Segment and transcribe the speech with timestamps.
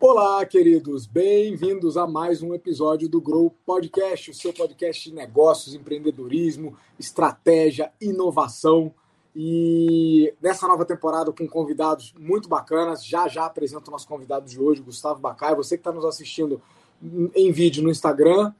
[0.00, 5.74] Olá, queridos, bem-vindos a mais um episódio do Grow Podcast, o seu podcast de negócios,
[5.74, 8.92] empreendedorismo, estratégia, inovação.
[9.34, 14.60] E nessa nova temporada com convidados muito bacanas, já já apresento o nosso convidado de
[14.60, 15.54] hoje, Gustavo Bacai.
[15.54, 16.60] Você que está nos assistindo
[17.34, 18.52] em vídeo no Instagram,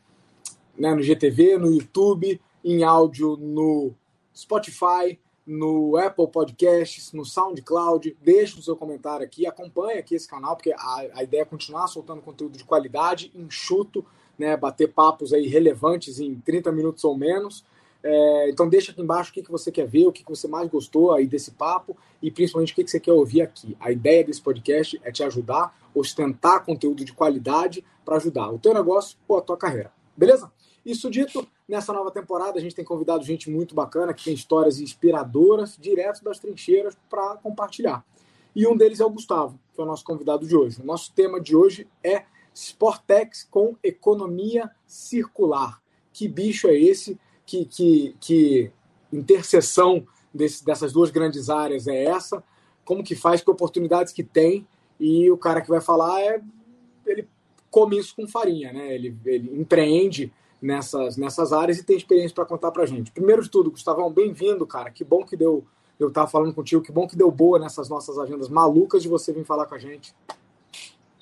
[0.79, 3.93] né, no GTV, no YouTube, em áudio no
[4.35, 8.17] Spotify, no Apple Podcasts, no SoundCloud.
[8.23, 11.87] Deixe o seu comentário aqui, acompanhe aqui esse canal, porque a, a ideia é continuar
[11.89, 14.05] soltando conteúdo de qualidade, enxuto,
[14.39, 17.65] né, bater papos aí relevantes em 30 minutos ou menos.
[18.03, 20.47] É, então deixa aqui embaixo o que, que você quer ver, o que, que você
[20.47, 23.77] mais gostou aí desse papo e principalmente o que, que você quer ouvir aqui.
[23.81, 28.75] A ideia desse podcast é te ajudar, ostentar conteúdo de qualidade para ajudar o teu
[28.75, 29.91] negócio ou a tua carreira.
[30.15, 30.53] Beleza?
[30.85, 34.81] Isso dito, nessa nova temporada a gente tem convidado gente muito bacana, que tem histórias
[34.81, 38.05] inspiradoras, direto das trincheiras, para compartilhar.
[38.55, 40.81] E um deles é o Gustavo, que é o nosso convidado de hoje.
[40.81, 45.83] O nosso tema de hoje é Sportex com economia circular.
[46.13, 47.19] Que bicho é esse?
[47.45, 48.71] Que, que, que
[49.13, 52.45] interseção desse, dessas duas grandes áreas é essa?
[52.85, 53.43] Como que faz?
[53.43, 54.67] Que oportunidades que tem?
[55.01, 56.41] E o cara que vai falar é
[57.07, 57.29] ele
[57.71, 58.95] come isso com farinha, né?
[58.95, 60.33] Ele, ele empreende
[60.65, 63.13] nessas, nessas áreas e tem experiência para contar para gente.
[63.13, 64.91] Primeiro de tudo, Gustavão, bem-vindo, cara.
[64.91, 65.65] Que bom que deu
[66.01, 69.33] eu estar falando contigo, que bom que deu boa nessas nossas agendas malucas de você
[69.33, 70.13] vir falar com a gente.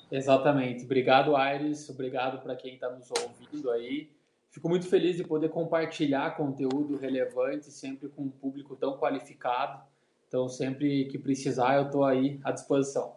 [0.09, 0.85] Exatamente.
[0.85, 1.89] Obrigado, Aires.
[1.89, 4.09] Obrigado para quem está nos ouvindo aí.
[4.49, 9.79] Fico muito feliz de poder compartilhar conteúdo relevante, sempre com um público tão qualificado.
[10.27, 13.13] Então, sempre que precisar, eu estou aí à disposição.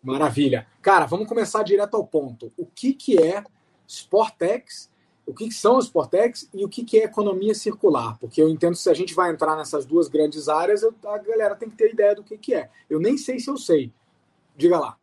[0.00, 0.66] Maravilha.
[0.80, 2.52] Cara, vamos começar direto ao ponto.
[2.56, 3.42] O que, que é
[3.88, 4.90] Sportex
[5.26, 8.80] o que são os Sportex e o que é economia circular, porque eu entendo que
[8.80, 12.14] se a gente vai entrar nessas duas grandes áreas, a galera tem que ter ideia
[12.14, 12.68] do que é.
[12.88, 13.92] Eu nem sei se eu sei.
[14.56, 14.96] Diga lá.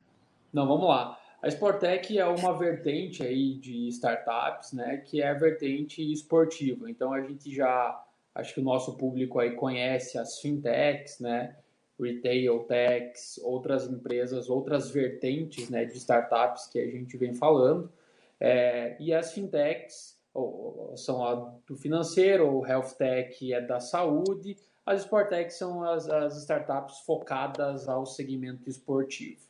[0.52, 1.18] Não, vamos lá.
[1.42, 6.90] A Sportec é uma vertente aí de startups, né, que é a vertente esportiva.
[6.90, 8.04] Então a gente já,
[8.34, 11.56] acho que o nosso público aí conhece as fintechs, né,
[12.00, 17.92] retail techs, outras empresas, outras vertentes, né, de startups que a gente vem falando.
[18.40, 24.56] É, e as fintechs ou, são a do financeiro, o health tech é da saúde,
[24.86, 29.42] as sporttechs são as, as startups focadas ao segmento esportivo.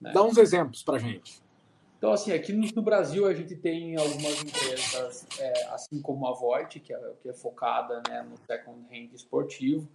[0.00, 0.12] Né?
[0.12, 1.42] Dá uns exemplos para gente.
[1.98, 6.78] Então, assim, aqui no, Brasil a gente tem algumas empresas, é, assim como a Voit,
[6.78, 9.88] que é, que é focada né, no second hand esportivo.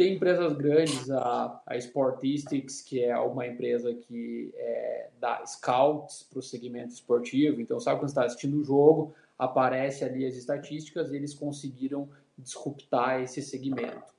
[0.00, 6.38] Tem empresas grandes, a, a Sportistics, que é uma empresa que é, dá scouts para
[6.38, 7.60] o segmento esportivo.
[7.60, 13.20] Então, sabe quando está assistindo o jogo, aparece ali as estatísticas e eles conseguiram disruptar
[13.20, 14.14] esse segmento.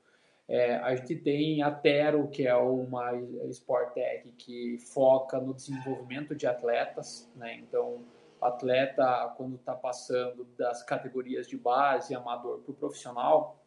[0.47, 3.13] É, a gente tem a Tero, que é uma
[3.49, 7.55] Sportec que foca no desenvolvimento de atletas, né?
[7.55, 8.03] Então,
[8.39, 13.57] atleta, quando está passando das categorias de base, amador para o profissional,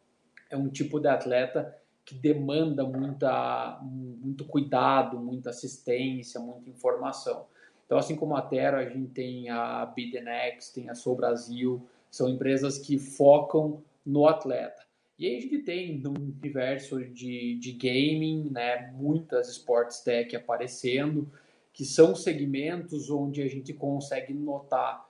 [0.49, 7.47] é um tipo de atleta que demanda muita, muito cuidado, muita assistência, muita informação.
[7.85, 12.29] Então, assim como a Terra, a gente tem a Bidenex, tem a Sou Brasil, são
[12.29, 14.85] empresas que focam no atleta.
[15.17, 21.31] E aí a gente tem no universo de, de gaming, né, muitas sports tech aparecendo,
[21.73, 25.05] que são segmentos onde a gente consegue notar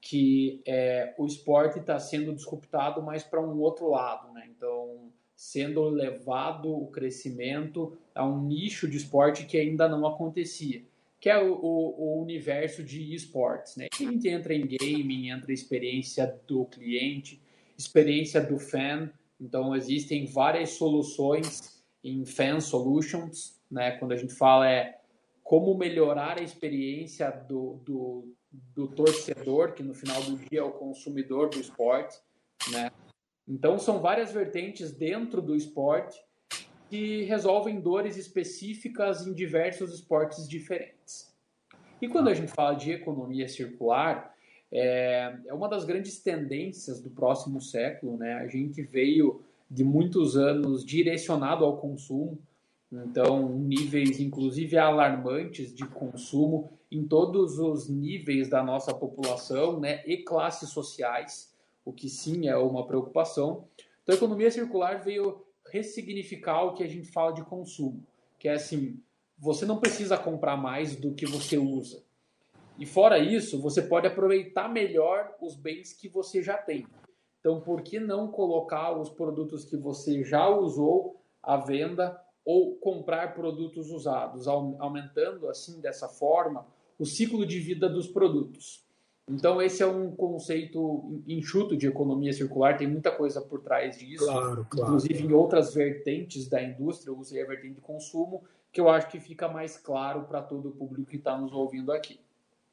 [0.00, 4.48] que é, o esporte está sendo disruptado mais para um outro lado, né?
[4.56, 5.10] Então,
[5.40, 10.84] sendo levado o crescimento a um nicho de esporte que ainda não acontecia
[11.20, 13.76] que é o, o, o universo de esportes.
[13.76, 13.88] Né?
[13.92, 17.42] A gente entra em gaming, entra a experiência do cliente,
[17.76, 19.10] experiência do fan.
[19.38, 23.60] Então, existem várias soluções em fan solutions.
[23.70, 23.90] Né?
[23.92, 24.98] Quando a gente fala é
[25.44, 28.34] como melhorar a experiência do, do,
[28.74, 32.16] do torcedor, que no final do dia é o consumidor do esporte.
[32.72, 32.90] Né?
[33.50, 36.16] Então, são várias vertentes dentro do esporte
[36.88, 41.34] que resolvem dores específicas em diversos esportes diferentes.
[42.00, 44.32] E quando a gente fala de economia circular,
[44.70, 48.16] é, é uma das grandes tendências do próximo século.
[48.16, 48.34] Né?
[48.34, 52.38] A gente veio de muitos anos direcionado ao consumo,
[52.92, 60.02] então níveis inclusive alarmantes de consumo em todos os níveis da nossa população né?
[60.06, 61.49] e classes sociais,
[61.84, 63.68] o que sim é uma preocupação.
[64.02, 68.04] Então a economia circular veio ressignificar o que a gente fala de consumo,
[68.38, 69.00] que é assim,
[69.38, 72.02] você não precisa comprar mais do que você usa.
[72.78, 76.86] E fora isso, você pode aproveitar melhor os bens que você já tem.
[77.38, 83.34] Então, por que não colocar os produtos que você já usou à venda ou comprar
[83.34, 86.66] produtos usados, aumentando assim dessa forma
[86.98, 88.84] o ciclo de vida dos produtos?
[89.30, 94.24] Então, esse é um conceito enxuto de economia circular, tem muita coisa por trás disso.
[94.24, 94.88] Claro, claro.
[94.88, 98.42] Inclusive, em outras vertentes da indústria, eu usei a vertente de consumo,
[98.72, 101.92] que eu acho que fica mais claro para todo o público que está nos ouvindo
[101.92, 102.18] aqui.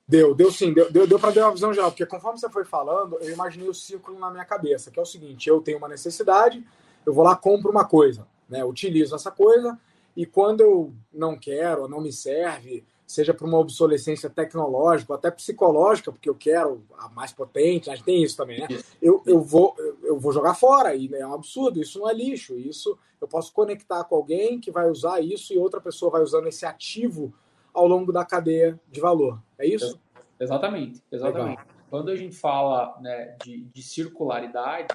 [0.08, 2.64] Deu, deu sim, deu, deu, deu para ter uma visão geral, porque conforme você foi
[2.64, 5.90] falando, eu imaginei o círculo na minha cabeça, que é o seguinte: eu tenho uma
[5.90, 6.66] necessidade,
[7.06, 9.78] eu vou lá, compro uma coisa, né, utilizo essa coisa,
[10.16, 16.12] e quando eu não quero, não me serve, seja para uma obsolescência tecnológica, até psicológica,
[16.12, 18.68] porque eu quero a mais potente, a gente tem isso também, né?
[19.02, 19.74] Eu, eu, vou,
[20.04, 23.54] eu vou jogar fora, e é um absurdo, isso não é lixo, isso eu posso
[23.54, 27.34] conectar com alguém que vai usar isso e outra pessoa vai usando esse ativo
[27.74, 29.42] ao longo da cadeia de valor.
[29.58, 30.00] É isso?
[30.40, 31.60] Exatamente, exatamente.
[31.60, 31.66] Legal.
[31.90, 34.94] Quando a gente fala né, de, de circularidade,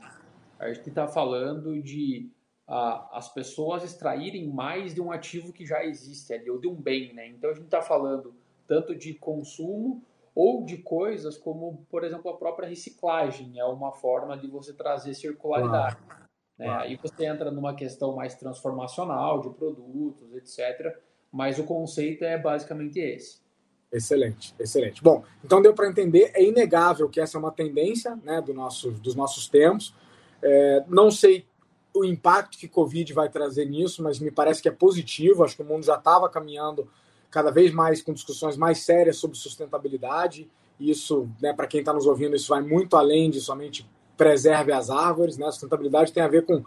[0.58, 2.30] a gente está falando de
[2.66, 7.12] as pessoas extraírem mais de um ativo que já existe ali, ou de um bem,
[7.12, 7.26] né?
[7.28, 8.34] Então a gente está falando
[8.66, 10.02] tanto de consumo
[10.34, 15.14] ou de coisas como, por exemplo, a própria reciclagem, é uma forma de você trazer
[15.14, 15.96] circularidade.
[15.96, 16.22] Claro.
[16.58, 16.66] Né?
[16.66, 16.82] Claro.
[16.82, 20.96] Aí você entra numa questão mais transformacional de produtos, etc.
[21.30, 23.42] Mas o conceito é basicamente esse.
[23.92, 25.02] Excelente, excelente.
[25.02, 28.90] Bom, então deu para entender, é inegável que essa é uma tendência né, do nosso,
[28.90, 29.94] dos nossos tempos.
[30.42, 31.44] É, não sei
[31.94, 35.44] o impacto que Covid vai trazer nisso, mas me parece que é positivo.
[35.44, 36.88] Acho que o mundo já estava caminhando
[37.30, 40.50] cada vez mais com discussões mais sérias sobre sustentabilidade.
[40.80, 44.90] Isso, né, para quem está nos ouvindo, isso vai muito além de somente preserve as
[44.90, 45.36] árvores.
[45.36, 45.50] Né?
[45.50, 46.64] sustentabilidade tem a ver com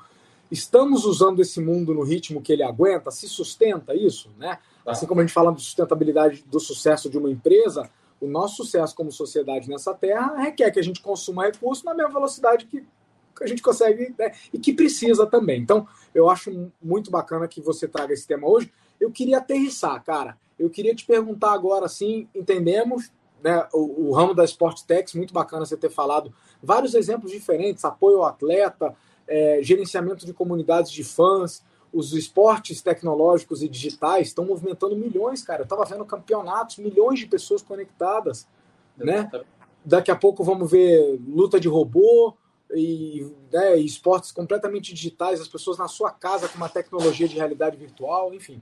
[0.51, 4.59] estamos usando esse mundo no ritmo que ele aguenta, se sustenta isso, né?
[4.83, 4.91] Tá.
[4.91, 7.89] Assim como a gente fala de sustentabilidade do sucesso de uma empresa,
[8.21, 12.13] o nosso sucesso como sociedade nessa terra requer que a gente consuma recursos na mesma
[12.13, 12.85] velocidade que que
[13.41, 15.61] a gente consegue né, e que precisa também.
[15.61, 18.71] Então, eu acho muito bacana que você traga esse tema hoje.
[18.99, 20.37] Eu queria aterrissar, cara.
[20.57, 23.11] Eu queria te perguntar agora, assim, entendemos
[23.43, 26.33] né, o, o ramo da Sport Techs, muito bacana você ter falado
[26.63, 28.95] vários exemplos diferentes, apoio ao atleta,
[29.27, 31.63] é, gerenciamento de comunidades de fãs,
[31.95, 35.61] os esportes tecnológicos e digitais estão movimentando milhões, cara.
[35.61, 38.47] Eu estava vendo campeonatos, milhões de pessoas conectadas,
[38.97, 39.29] né?
[39.83, 42.33] Daqui a pouco vamos ver luta de robô,
[42.73, 47.77] e né, esportes completamente digitais, as pessoas na sua casa com uma tecnologia de realidade
[47.77, 48.61] virtual, enfim.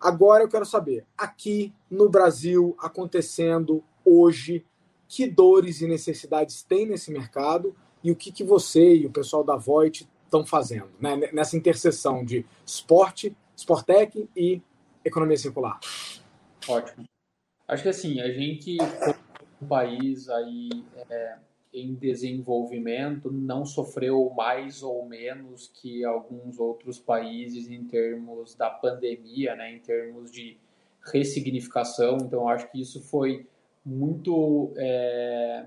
[0.00, 4.64] Agora eu quero saber, aqui no Brasil, acontecendo hoje,
[5.08, 9.44] que dores e necessidades tem nesse mercado e o que, que você e o pessoal
[9.44, 14.60] da Voit estão fazendo né, nessa interseção de esporte, Sportec e
[15.04, 15.78] economia circular?
[16.66, 17.04] Ótimo.
[17.68, 19.14] Acho que assim, a gente, como
[19.62, 20.70] um país aí
[21.08, 21.36] é,
[21.72, 29.56] em desenvolvimento não sofreu mais ou menos que alguns outros países em termos da pandemia,
[29.56, 30.58] né, em termos de
[31.02, 32.18] ressignificação.
[32.18, 33.46] Então, acho que isso foi
[33.84, 35.66] muito é,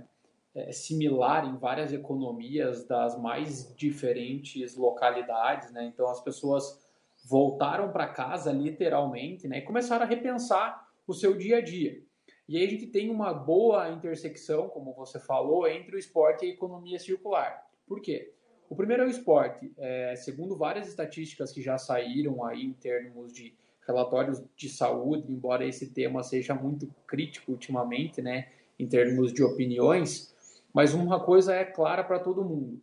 [0.54, 5.72] é, similar em várias economias das mais diferentes localidades.
[5.72, 5.86] Né?
[5.86, 6.86] Então, as pessoas
[7.28, 12.05] voltaram para casa literalmente né, e começaram a repensar o seu dia a dia.
[12.48, 16.50] E aí a gente tem uma boa intersecção, como você falou, entre o esporte e
[16.50, 17.68] a economia circular.
[17.88, 18.34] Por quê?
[18.70, 19.72] O primeiro é o esporte.
[19.78, 23.56] É, segundo várias estatísticas que já saíram aí em termos de
[23.88, 30.34] relatórios de saúde, embora esse tema seja muito crítico ultimamente, né, em termos de opiniões,
[30.74, 32.82] mas uma coisa é clara para todo mundo.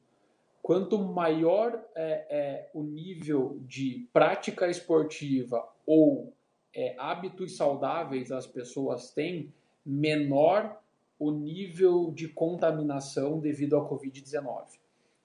[0.62, 6.32] Quanto maior é, é, o nível de prática esportiva ou
[6.74, 9.52] é, hábitos saudáveis as pessoas têm,
[9.84, 10.80] menor
[11.18, 14.78] o nível de contaminação devido à Covid-19.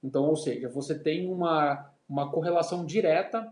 [0.04, 3.52] Então, ou seja, você tem uma, uma correlação direta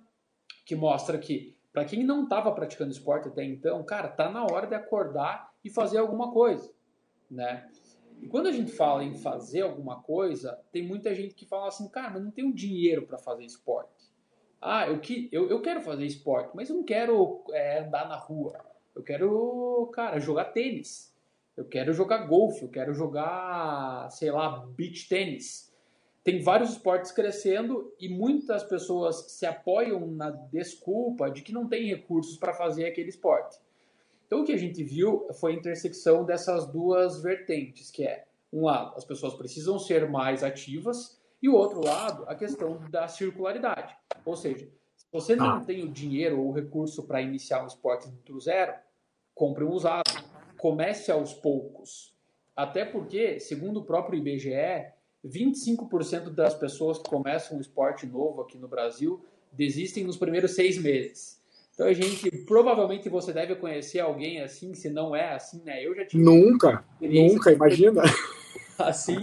[0.64, 4.68] que mostra que, para quem não estava praticando esporte até então, cara, tá na hora
[4.68, 6.72] de acordar e fazer alguma coisa,
[7.30, 7.68] né?
[8.22, 11.90] E quando a gente fala em fazer alguma coisa, tem muita gente que fala assim,
[11.90, 14.14] cara, mas não tenho dinheiro para fazer esporte.
[14.62, 18.16] Ah, eu, que, eu, eu quero fazer esporte, mas eu não quero é, andar na
[18.16, 18.58] rua.
[18.96, 21.14] Eu quero, cara, jogar tênis.
[21.56, 25.74] Eu quero jogar golfe, eu quero jogar, sei lá, beach tênis.
[26.24, 31.88] Tem vários esportes crescendo e muitas pessoas se apoiam na desculpa de que não tem
[31.88, 33.60] recursos para fazer aquele esporte.
[34.26, 38.66] Então o que a gente viu foi a intersecção dessas duas vertentes, que é, um
[38.66, 43.96] lado, as pessoas precisam ser mais ativas e o outro lado, a questão da circularidade.
[44.26, 45.64] Ou seja, se você não ah.
[45.64, 48.74] tem o dinheiro ou o recurso para iniciar um esporte do zero,
[49.36, 50.10] compre um usado.
[50.58, 52.16] Comece aos poucos.
[52.56, 54.88] Até porque, segundo o próprio IBGE,
[55.24, 60.78] 25% das pessoas que começam um esporte novo aqui no Brasil desistem nos primeiros seis
[60.78, 61.42] meses.
[61.74, 65.86] Então a gente provavelmente você deve conhecer alguém assim, se não é assim, né?
[65.86, 68.02] Eu já tive nunca, nunca imagina.
[68.78, 69.16] Assim,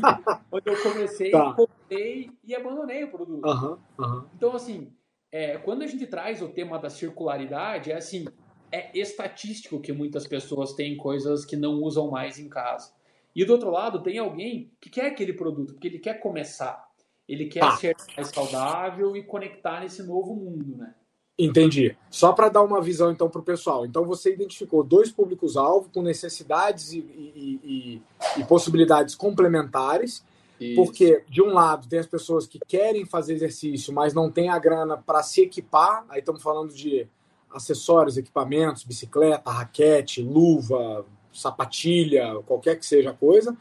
[0.48, 1.52] quando eu comecei, tá.
[1.52, 3.46] comprei e abandonei o produto.
[3.46, 4.24] Uhum, uhum.
[4.34, 4.90] Então assim,
[5.30, 8.26] é, quando a gente traz o tema da circularidade, é assim,
[8.72, 12.90] é estatístico que muitas pessoas têm coisas que não usam mais em casa.
[13.36, 16.88] E do outro lado, tem alguém que quer aquele produto, porque ele quer começar.
[17.28, 17.76] Ele quer ah.
[17.76, 20.94] ser mais saudável e conectar nesse novo mundo, né?
[21.38, 21.96] Entendi.
[22.10, 23.86] Só para dar uma visão então para o pessoal.
[23.86, 28.02] Então você identificou dois públicos-alvo com necessidades e, e, e,
[28.40, 30.24] e possibilidades complementares.
[30.60, 30.76] Isso.
[30.76, 34.58] Porque, de um lado, tem as pessoas que querem fazer exercício, mas não tem a
[34.58, 36.04] grana para se equipar.
[36.08, 37.08] Aí estamos falando de
[37.54, 43.56] acessórios, equipamentos, bicicleta, raquete, luva, sapatilha, qualquer que seja a coisa.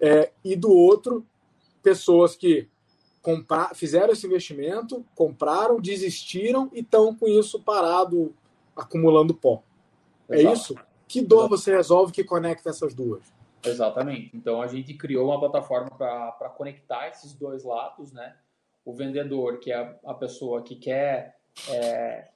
[0.00, 1.24] É, e do outro,
[1.82, 2.68] pessoas que
[3.20, 8.34] comprar, fizeram esse investimento, compraram, desistiram e estão com isso parado,
[8.76, 9.62] acumulando pó.
[10.28, 10.48] É Exato.
[10.48, 10.74] É isso?
[11.06, 11.56] Que dor Exato.
[11.56, 13.32] você resolve que conecta essas duas?
[13.64, 14.34] Exatamente.
[14.34, 18.34] Então a gente criou uma plataforma para conectar esses dois lados, né?
[18.84, 22.28] O vendedor, que é a pessoa que quer é,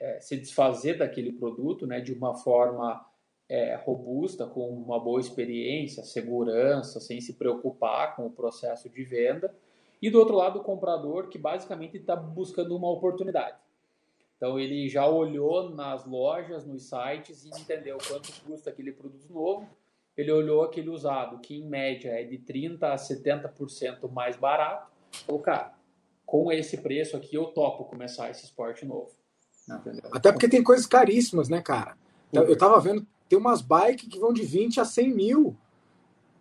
[0.00, 2.00] é, se desfazer daquele produto, né?
[2.00, 3.06] De uma forma
[3.48, 9.54] é, robusta, com uma boa experiência, segurança, sem se preocupar com o processo de venda.
[10.00, 13.58] E do outro lado, o comprador, que basicamente está buscando uma oportunidade.
[14.36, 19.68] Então, ele já olhou nas lojas, nos sites e entendeu quanto custa aquele produto novo.
[20.16, 24.90] Ele olhou aquele usado, que em média é de 30% a 70% mais barato.
[25.26, 25.74] Falou, cara,
[26.24, 29.19] com esse preço aqui eu topo começar esse esporte novo.
[29.76, 30.10] Entendeu?
[30.12, 31.96] Até porque tem coisas caríssimas, né, cara?
[32.32, 35.56] Eu tava vendo, tem umas bikes que vão de 20 a 100 mil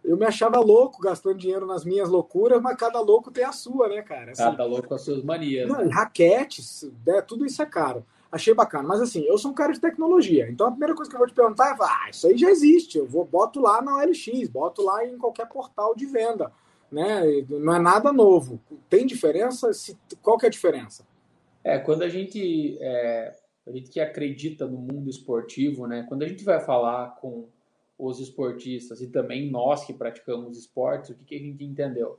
[0.03, 3.89] eu me achava louco gastando dinheiro nas minhas loucuras, mas cada louco tem a sua,
[3.89, 4.31] né, cara?
[4.31, 5.67] Assim, cada louco com as suas manias.
[5.67, 5.93] Não, né?
[5.93, 8.05] Raquetes, né, tudo isso é caro.
[8.31, 8.87] Achei bacana.
[8.87, 10.49] Mas assim, eu sou um cara de tecnologia.
[10.49, 12.97] Então a primeira coisa que eu vou te perguntar é: ah, isso aí já existe.
[12.97, 16.51] Eu vou boto lá na OLX, boto lá em qualquer portal de venda.
[16.91, 17.45] Né?
[17.49, 18.59] Não é nada novo.
[18.87, 19.69] Tem diferença?
[20.21, 21.05] Qual que é a diferença?
[21.63, 23.35] É, quando a gente, é,
[23.67, 26.05] a gente que acredita no mundo esportivo, né?
[26.07, 27.47] Quando a gente vai falar com
[27.97, 32.17] os esportistas e também nós que praticamos esportes, o que, que a gente entendeu?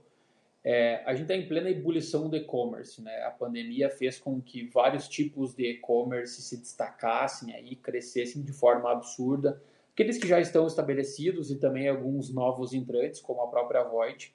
[0.62, 3.22] É, a gente está em plena ebulição do e-commerce, né?
[3.22, 8.92] A pandemia fez com que vários tipos de e-commerce se destacassem aí, crescessem de forma
[8.92, 9.60] absurda.
[9.94, 14.34] Aqueles que já estão estabelecidos e também alguns novos entrantes, como a própria Void.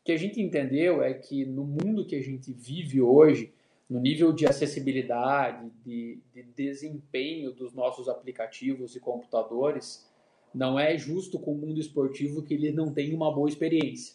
[0.00, 3.52] O que a gente entendeu é que no mundo que a gente vive hoje,
[3.90, 10.08] no nível de acessibilidade, de, de desempenho dos nossos aplicativos e computadores,
[10.54, 14.14] não é justo com o mundo esportivo que ele não tenha uma boa experiência.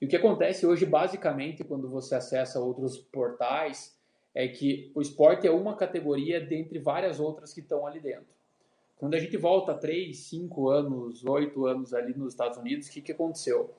[0.00, 3.96] E o que acontece hoje, basicamente, quando você acessa outros portais,
[4.34, 8.34] é que o esporte é uma categoria dentre várias outras que estão ali dentro.
[8.98, 13.00] Quando a gente volta 3, 5 anos, 8 anos ali nos Estados Unidos, o que,
[13.00, 13.72] que aconteceu?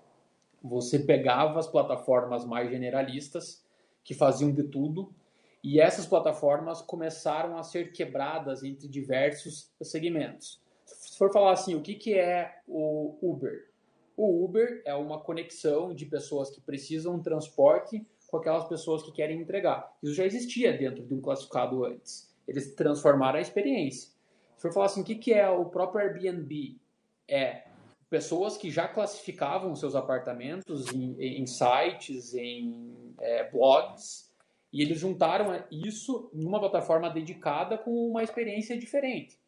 [0.64, 3.67] Você pegava as plataformas mais generalistas,
[4.08, 5.14] que faziam de tudo,
[5.64, 11.82] e essas plataformas começaram a ser quebradas entre diversos segmentos se for falar assim, o
[11.82, 13.70] que, que é o Uber?
[14.16, 19.12] O Uber é uma conexão de pessoas que precisam de transporte com aquelas pessoas que
[19.12, 19.92] querem entregar.
[20.02, 22.34] Isso já existia dentro de um classificado antes.
[22.48, 24.12] Eles transformaram a experiência.
[24.56, 26.78] Se for falar assim, o que, que é o próprio Airbnb?
[27.28, 27.67] É
[28.10, 34.32] pessoas que já classificavam seus apartamentos em, em sites, em é, blogs,
[34.72, 39.40] e eles juntaram isso em uma plataforma dedicada com uma experiência diferente.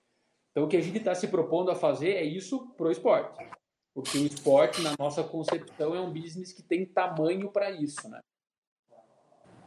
[0.52, 3.46] Então, o que a gente está se propondo a fazer é isso para o esporte.
[3.94, 8.20] Porque o esporte, na nossa concepção, é um business que tem tamanho para isso, né?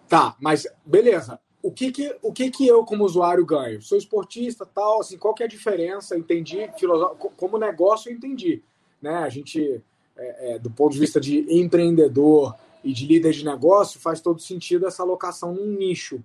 [0.08, 1.40] Tá, mas beleza.
[1.62, 3.80] O que que, o que que eu, como usuário, ganho?
[3.80, 6.18] Sou esportista, tal, assim, qual que é a diferença?
[6.18, 6.68] Entendi,
[7.36, 8.64] como negócio eu entendi.
[9.02, 9.14] Né?
[9.16, 9.82] A gente,
[10.16, 14.40] é, é, do ponto de vista de empreendedor e de líder de negócio, faz todo
[14.40, 16.22] sentido essa alocação num nicho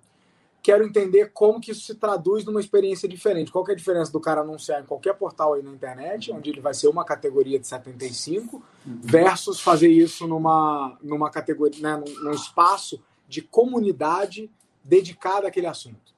[0.68, 3.50] quero entender como que isso se traduz numa experiência diferente.
[3.50, 6.60] Qual é a diferença do cara anunciar em qualquer portal aí na internet, onde ele
[6.60, 9.00] vai ser uma categoria de 75, uhum.
[9.02, 14.50] versus fazer isso numa, numa categoria, né, num, num espaço de comunidade
[14.84, 16.14] dedicada àquele assunto.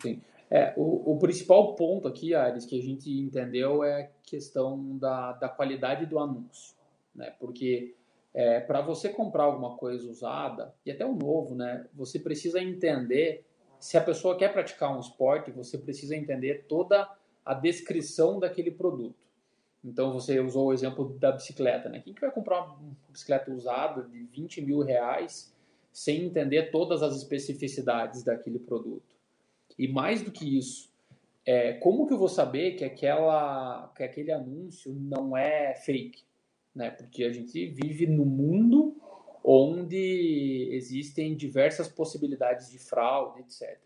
[0.00, 0.20] Sim.
[0.54, 5.32] É, o, o, principal ponto aqui, Ares, que a gente entendeu é a questão da,
[5.32, 6.76] da qualidade do anúncio.
[7.12, 7.34] Né?
[7.40, 7.96] Porque
[8.32, 13.44] é, para você comprar alguma coisa usada, e até o novo, né, você precisa entender
[13.80, 17.10] se a pessoa quer praticar um esporte, você precisa entender toda
[17.44, 19.26] a descrição daquele produto.
[19.84, 21.98] Então você usou o exemplo da bicicleta, né?
[21.98, 25.52] Quem que vai comprar uma bicicleta usada de 20 mil reais
[25.92, 29.14] sem entender todas as especificidades daquele produto?
[29.78, 30.92] E mais do que isso,
[31.46, 36.22] é, como que eu vou saber que, aquela, que aquele anúncio não é fake?
[36.74, 36.90] Né?
[36.90, 38.96] Porque a gente vive no mundo
[39.44, 43.78] onde existem diversas possibilidades de fraude, etc.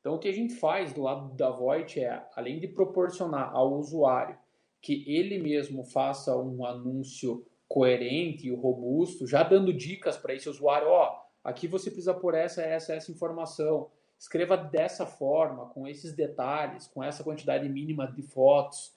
[0.00, 3.78] Então, o que a gente faz do lado da Voit é, além de proporcionar ao
[3.78, 4.36] usuário
[4.80, 10.88] que ele mesmo faça um anúncio coerente e robusto, já dando dicas para esse usuário,
[10.88, 13.90] ó, oh, aqui você precisa pôr essa, essa, essa informação,
[14.24, 18.94] escreva dessa forma, com esses detalhes, com essa quantidade mínima de fotos.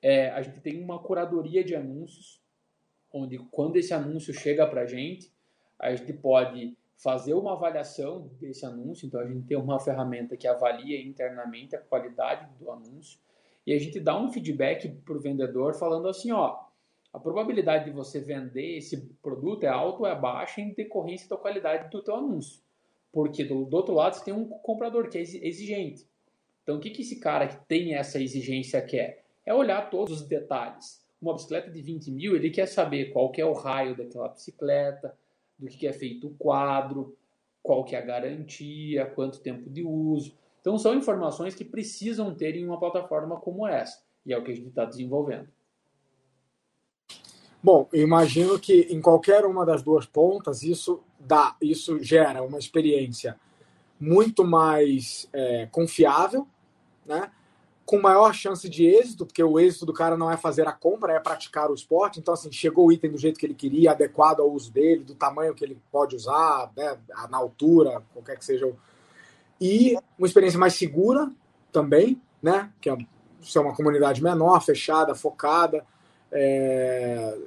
[0.00, 2.40] É, a gente tem uma curadoria de anúncios,
[3.12, 5.30] onde quando esse anúncio chega para a gente,
[5.78, 10.48] a gente pode fazer uma avaliação desse anúncio, então a gente tem uma ferramenta que
[10.48, 13.18] avalia internamente a qualidade do anúncio
[13.66, 16.58] e a gente dá um feedback para o vendedor falando assim, ó,
[17.12, 21.36] a probabilidade de você vender esse produto é alta ou é baixa em decorrência da
[21.36, 22.63] qualidade do teu anúncio.
[23.14, 26.04] Porque do, do outro lado você tem um comprador que é exigente.
[26.64, 29.24] Então o que, que esse cara que tem essa exigência quer?
[29.46, 31.00] É olhar todos os detalhes.
[31.22, 35.16] Uma bicicleta de 20 mil, ele quer saber qual que é o raio daquela bicicleta,
[35.56, 37.16] do que é feito o quadro,
[37.62, 40.36] qual que é a garantia, quanto tempo de uso.
[40.60, 44.50] Então são informações que precisam ter em uma plataforma como essa, e é o que
[44.50, 45.48] a gente está desenvolvendo.
[47.64, 53.40] Bom, imagino que em qualquer uma das duas pontas isso dá, isso gera uma experiência
[53.98, 56.46] muito mais é, confiável,
[57.06, 57.30] né?
[57.86, 61.14] com maior chance de êxito, porque o êxito do cara não é fazer a compra,
[61.14, 62.20] é praticar o esporte.
[62.20, 65.14] Então, assim, chegou o item do jeito que ele queria, adequado ao uso dele, do
[65.14, 66.98] tamanho que ele pode usar, né,
[67.30, 68.70] na altura, qualquer que seja.
[69.58, 71.32] E uma experiência mais segura
[71.72, 72.70] também, né?
[72.78, 72.96] Que é
[73.40, 75.82] ser uma comunidade menor, fechada, focada.
[76.34, 77.38] É,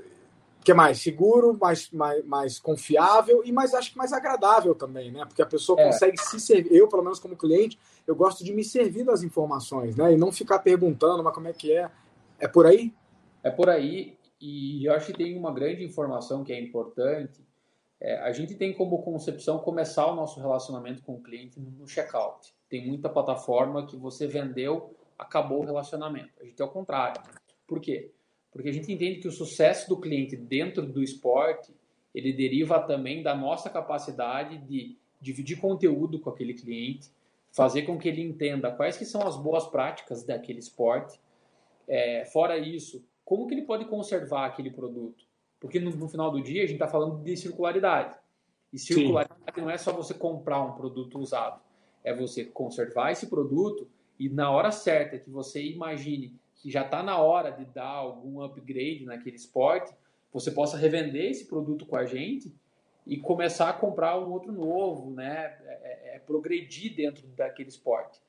[0.67, 5.09] que é mais seguro, mais, mais, mais confiável e mais acho que mais agradável também,
[5.09, 5.23] né?
[5.25, 5.85] Porque a pessoa é.
[5.85, 6.73] consegue se servir.
[6.73, 10.11] Eu, pelo menos como cliente, eu gosto de me servir das informações, né?
[10.11, 11.89] E não ficar perguntando, mas como é que é?
[12.37, 12.93] É por aí?
[13.41, 14.17] É por aí.
[14.41, 17.47] E eu acho que tem uma grande informação que é importante.
[17.99, 22.53] É, a gente tem como concepção começar o nosso relacionamento com o cliente no checkout.
[22.67, 26.33] Tem muita plataforma que você vendeu, acabou o relacionamento.
[26.41, 27.21] A gente é o contrário.
[27.65, 28.11] Por quê?
[28.57, 31.71] Porque a gente entende que o sucesso do cliente dentro do esporte
[32.13, 37.11] ele deriva também da nossa capacidade de dividir conteúdo com aquele cliente,
[37.51, 41.19] fazer com que ele entenda quais que são as boas práticas daquele esporte.
[41.87, 45.23] É, fora isso, como que ele pode conservar aquele produto?
[45.59, 48.17] Porque no, no final do dia a gente está falando de circularidade.
[48.73, 49.61] E circularidade Sim.
[49.61, 51.61] não é só você comprar um produto usado,
[52.03, 53.87] é você conservar esse produto
[54.19, 56.33] e na hora certa que você imagine
[56.67, 59.95] que já está na hora de dar algum upgrade naquele esporte,
[60.33, 62.53] você possa revender esse produto com a gente
[63.05, 65.57] e começar a comprar um outro novo, né?
[65.65, 68.19] É, é, é progredir dentro daquele esporte.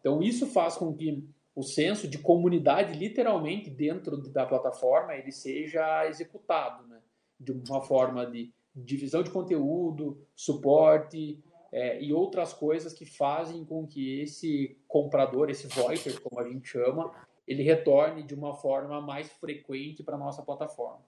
[0.00, 6.06] Então isso faz com que o senso de comunidade, literalmente dentro da plataforma, ele seja
[6.06, 6.98] executado, né?
[7.40, 13.86] De uma forma de divisão de conteúdo, suporte é, e outras coisas que fazem com
[13.86, 17.10] que esse comprador, esse voiter, como a gente chama,
[17.48, 21.00] ele retorne de uma forma mais frequente para a nossa plataforma.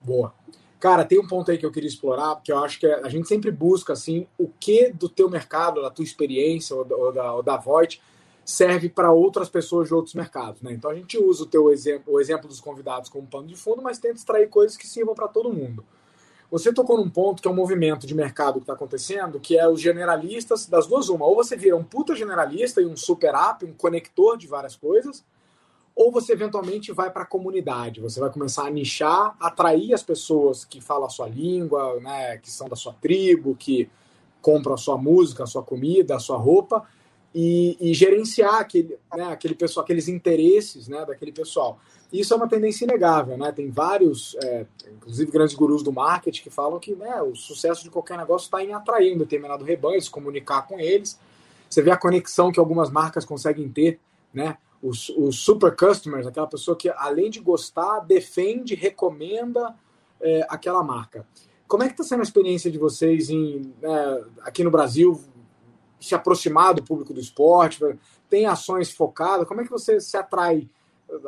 [0.00, 0.32] Boa.
[0.78, 3.28] Cara, tem um ponto aí que eu queria explorar, porque eu acho que a gente
[3.28, 7.34] sempre busca assim o que do teu mercado, da tua experiência ou da, ou da,
[7.34, 8.00] ou da Voit
[8.44, 10.72] serve para outras pessoas de outros mercados, né?
[10.72, 13.82] Então a gente usa o teu exemplo, o exemplo dos convidados como pano de fundo,
[13.82, 15.84] mas tenta extrair coisas que sirvam para todo mundo.
[16.50, 19.66] Você tocou num ponto que é um movimento de mercado que está acontecendo, que é
[19.66, 21.24] os generalistas das duas uma.
[21.24, 25.24] Ou você vira um puta generalista e um super app, um conector de várias coisas,
[25.94, 30.64] ou você eventualmente vai para a comunidade, você vai começar a nichar, atrair as pessoas
[30.64, 33.88] que falam a sua língua, né, que são da sua tribo, que
[34.40, 36.84] compram a sua música, a sua comida, a sua roupa,
[37.34, 41.78] e, e gerenciar aquele, né, aquele pessoal, aqueles interesses né, daquele pessoal.
[42.12, 43.50] Isso é uma tendência inegável, né?
[43.52, 47.88] Tem vários, é, inclusive grandes gurus do marketing, que falam que né, o sucesso de
[47.88, 51.18] qualquer negócio está em atrair um determinado rebanho, se comunicar com eles.
[51.70, 53.98] Você vê a conexão que algumas marcas conseguem ter,
[54.32, 54.58] né?
[54.82, 59.74] Os, os super customers, aquela pessoa que, além de gostar, defende, recomenda
[60.20, 61.24] é, aquela marca.
[61.68, 65.18] Como é que está sendo a experiência de vocês em, né, aqui no Brasil
[66.00, 67.80] se aproximar do público do esporte?
[68.28, 69.46] Tem ações focadas?
[69.46, 70.68] Como é que você se atrai,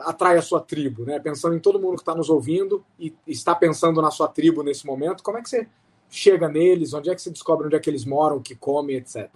[0.01, 1.05] atrai a sua tribo?
[1.05, 1.21] Né?
[1.21, 4.85] Pensando em todo mundo que está nos ouvindo e está pensando na sua tribo nesse
[4.85, 5.69] momento, como é que você
[6.11, 6.93] chega neles?
[6.93, 9.31] Onde é que você descobre onde é que eles moram, o que comem, etc.?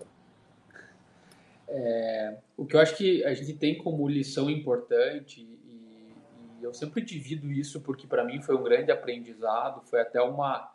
[1.69, 6.15] É, o que eu acho que a gente tem como lição importante, e,
[6.63, 10.73] eu sempre divido isso porque para mim foi um grande aprendizado, foi até uma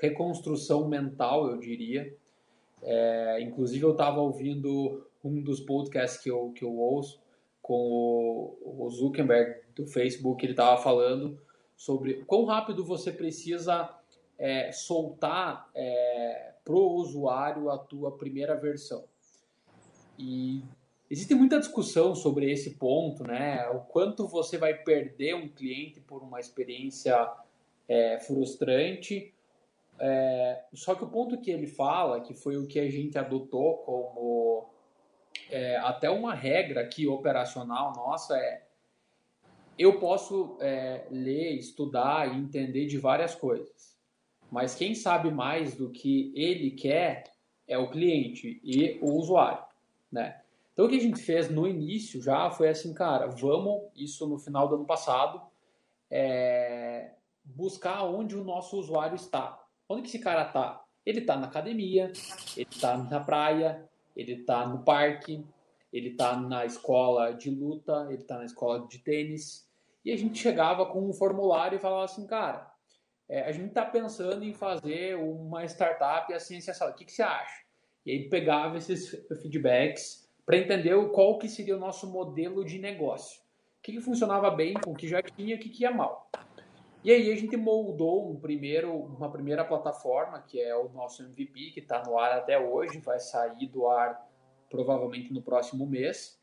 [0.00, 2.14] reconstrução mental, eu diria.
[2.82, 7.20] É, inclusive eu estava ouvindo um dos podcasts que eu, que eu ouço
[7.60, 11.38] com o, o Zuckerberg do Facebook, ele estava falando
[11.76, 13.94] sobre quão rápido você precisa
[14.38, 19.04] é, soltar é, para o usuário a tua primeira versão.
[20.18, 20.62] E
[21.08, 23.68] existe muita discussão sobre esse ponto, né?
[23.68, 27.30] O quanto você vai perder um cliente por uma experiência
[27.88, 29.32] é, frustrante.
[29.98, 33.78] É, só que o ponto que ele fala, que foi o que a gente adotou
[33.78, 34.68] como
[35.50, 38.68] é, até uma regra aqui operacional nossa, é
[39.78, 43.96] eu posso é, ler, estudar e entender de várias coisas,
[44.50, 47.24] mas quem sabe mais do que ele quer
[47.66, 49.64] é o cliente e o usuário,
[50.10, 50.40] né?
[50.72, 54.38] Então o que a gente fez no início já foi assim, cara, vamos, isso no
[54.38, 55.42] final do ano passado,
[56.10, 59.60] é, buscar onde o nosso usuário está.
[59.88, 60.84] Onde que esse cara está?
[61.04, 62.12] Ele está na academia,
[62.56, 65.44] ele está na praia, ele está no parque,
[65.92, 69.66] ele está na escola de luta, ele está na escola de tênis,
[70.04, 72.70] e a gente chegava com um formulário e falava assim, cara,
[73.28, 77.12] é, a gente está pensando em fazer uma startup assim, assim, assim, o que, que
[77.12, 77.67] você acha?
[78.08, 79.10] E aí pegava esses
[79.42, 83.38] feedbacks para entender qual que seria o nosso modelo de negócio.
[83.78, 86.30] O que, que funcionava bem o que já tinha o que, que ia mal.
[87.04, 91.72] E aí a gente moldou um primeiro, uma primeira plataforma, que é o nosso MVP,
[91.72, 94.26] que está no ar até hoje, vai sair do ar
[94.70, 96.40] provavelmente no próximo mês.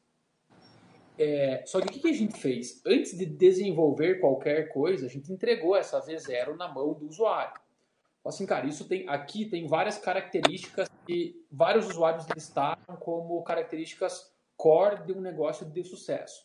[1.18, 2.80] É, só que o que a gente fez?
[2.86, 7.60] Antes de desenvolver qualquer coisa, a gente entregou essa V0 na mão do usuário.
[8.24, 15.04] Assim, cara, isso tem aqui tem várias características que vários usuários listaram como características core
[15.06, 16.42] de um negócio de sucesso.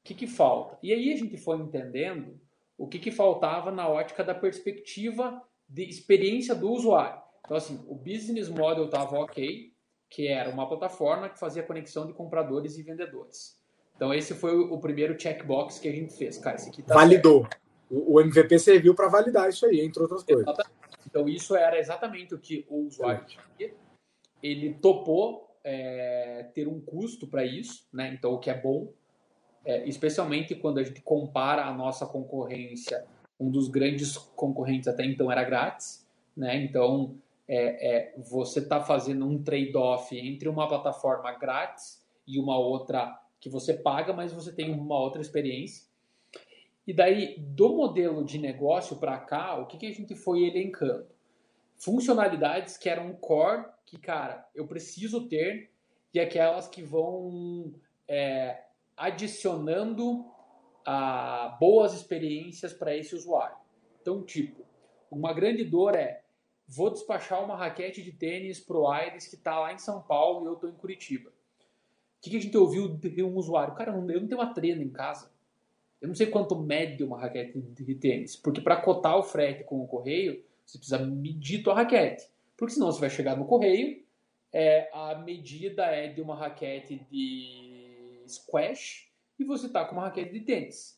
[0.00, 0.78] O que, que falta?
[0.82, 2.40] E aí a gente foi entendendo
[2.76, 7.22] o que, que faltava na ótica da perspectiva de experiência do usuário.
[7.44, 9.72] Então, assim, o business model estava ok,
[10.10, 13.62] que era uma plataforma que fazia conexão de compradores e vendedores.
[13.96, 16.36] Então esse foi o primeiro checkbox que a gente fez.
[16.38, 17.46] Cara, esse aqui tá Validou.
[17.88, 20.42] O, MVP serviu para validar isso aí, entre outras coisas.
[20.42, 20.74] Exatamente.
[21.06, 23.74] Então isso era exatamente o que o usuário queria.
[24.42, 28.12] Ele topou é, ter um custo para isso, né?
[28.12, 28.92] Então o que é bom,
[29.64, 33.04] é, especialmente quando a gente compara a nossa concorrência,
[33.38, 36.56] um dos grandes concorrentes até então era grátis, né?
[36.56, 37.14] Então
[37.46, 43.48] é, é você está fazendo um trade-off entre uma plataforma grátis e uma outra que
[43.48, 45.84] você paga, mas você tem uma outra experiência.
[46.86, 51.06] E daí, do modelo de negócio para cá, o que, que a gente foi elencando?
[51.76, 55.70] Funcionalidades que eram core, que, cara, eu preciso ter,
[56.14, 57.74] e aquelas que vão
[58.08, 58.64] é,
[58.96, 60.24] adicionando
[60.84, 63.56] a, ah, boas experiências para esse usuário.
[64.00, 64.64] Então, tipo,
[65.10, 66.22] uma grande dor é
[66.66, 70.48] vou despachar uma raquete de tênis pro Aires que está lá em São Paulo e
[70.48, 71.30] eu estou em Curitiba
[72.22, 73.74] que, que a gente ouviu de um usuário?
[73.74, 75.28] Cara, eu não tenho uma treina em casa.
[76.00, 78.36] Eu não sei quanto mede uma raquete de tênis.
[78.36, 82.30] Porque para cotar o frete com o correio, você precisa medir tua raquete.
[82.62, 84.04] Porque senão você vai chegar no correio,
[84.52, 90.32] é, a medida é de uma raquete de squash e você está com uma raquete
[90.32, 90.96] de tênis.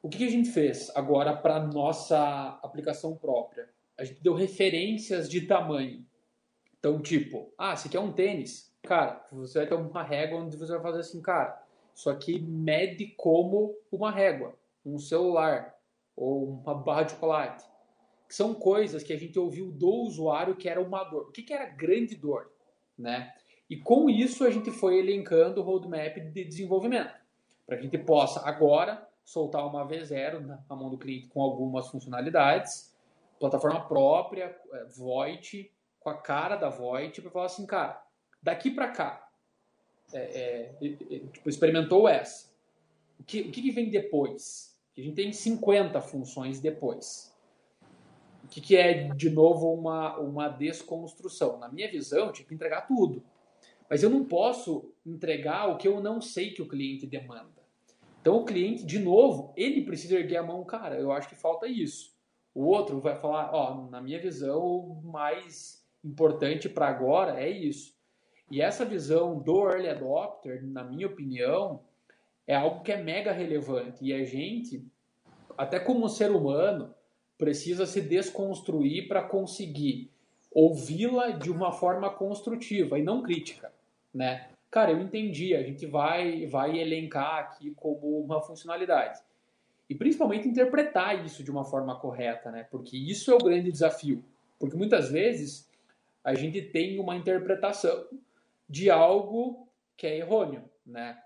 [0.00, 3.68] O que, que a gente fez agora para nossa aplicação própria?
[3.98, 6.06] A gente deu referências de tamanho.
[6.78, 8.72] Então, tipo, ah, você quer um tênis?
[8.84, 11.60] Cara, você vai ter uma régua onde você vai fazer assim, cara,
[11.92, 14.54] isso aqui mede como uma régua,
[14.86, 15.76] um celular
[16.14, 17.68] ou uma barra de chocolate.
[18.28, 21.28] São coisas que a gente ouviu do usuário que era uma dor.
[21.28, 22.50] O que, que era grande dor?
[22.96, 23.32] Né?
[23.70, 27.14] E com isso a gente foi elencando o roadmap de desenvolvimento.
[27.66, 31.88] Para que a gente possa agora soltar uma V0 na mão do cliente com algumas
[31.88, 32.94] funcionalidades,
[33.38, 38.02] plataforma própria, é, Voit, com a cara da Voit, para falar assim, cara,
[38.42, 39.28] daqui para cá,
[40.12, 42.48] é, é, tipo, experimentou essa.
[43.20, 44.74] O que, o que vem depois?
[44.96, 47.34] A gente tem 50 funções depois.
[48.44, 51.58] O que, que é, de novo, uma, uma desconstrução?
[51.58, 53.22] Na minha visão, eu tinha que entregar tudo.
[53.88, 57.58] Mas eu não posso entregar o que eu não sei que o cliente demanda.
[58.20, 61.66] Então, o cliente, de novo, ele precisa erguer a mão, cara, eu acho que falta
[61.66, 62.14] isso.
[62.54, 67.96] O outro vai falar, ó, na minha visão, o mais importante para agora é isso.
[68.50, 71.84] E essa visão do early adopter, na minha opinião,
[72.46, 74.04] é algo que é mega relevante.
[74.04, 74.86] E a gente,
[75.56, 76.94] até como ser humano,
[77.38, 80.10] precisa se desconstruir para conseguir
[80.50, 83.72] ouvi-la de uma forma construtiva e não crítica,
[84.12, 84.48] né?
[84.70, 89.20] Cara, eu entendi, a gente vai vai elencar aqui como uma funcionalidade.
[89.88, 92.66] e principalmente interpretar isso de uma forma correta, né?
[92.70, 94.22] Porque isso é o grande desafio.
[94.58, 95.66] Porque muitas vezes
[96.22, 98.06] a gente tem uma interpretação
[98.68, 101.18] de algo que é errôneo, né?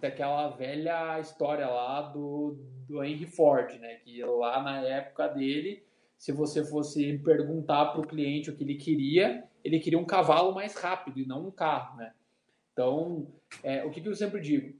[0.00, 3.96] Aquela velha história lá do, do Henry Ford, né?
[3.96, 5.82] Que lá na época dele,
[6.16, 10.54] se você fosse perguntar para o cliente o que ele queria, ele queria um cavalo
[10.54, 12.12] mais rápido e não um carro, né?
[12.72, 13.26] Então,
[13.62, 14.74] é, o que, que eu sempre digo?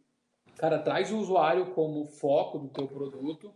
[0.57, 3.53] Cara, traz o usuário como foco do teu produto,